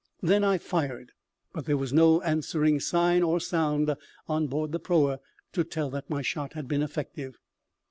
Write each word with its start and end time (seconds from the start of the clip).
Then 0.23 0.43
I 0.43 0.57
fired, 0.57 1.11
but 1.53 1.65
there 1.65 1.77
was 1.77 1.93
no 1.93 2.23
answering 2.23 2.79
sign 2.79 3.21
or 3.21 3.39
sound 3.39 3.93
on 4.27 4.47
board 4.47 4.71
the 4.71 4.79
proa 4.79 5.19
to 5.53 5.63
tell 5.63 5.91
that 5.91 6.09
my 6.09 6.23
shot 6.23 6.53
had 6.53 6.67
been 6.67 6.81
effective. 6.81 7.37